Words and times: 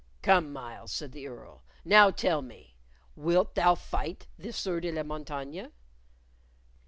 "Come, 0.23 0.51
Myles," 0.51 0.91
said 0.91 1.11
the 1.11 1.27
Earl; 1.27 1.63
"now 1.85 2.09
tell 2.09 2.41
me: 2.41 2.75
wilt 3.15 3.53
thou 3.53 3.75
fight 3.75 4.25
the 4.35 4.51
Sieur 4.51 4.79
de 4.79 4.91
la 4.91 5.03
Montaigne?" 5.03 5.67